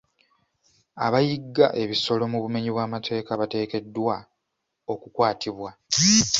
Abayigga 1.05 1.65
ebisolo 1.83 2.23
mu 2.31 2.37
bumennyi 2.43 2.69
bw'amateeka 2.75 3.31
bateekeddwa 3.41 4.15
okukwatibwa. 4.93 5.69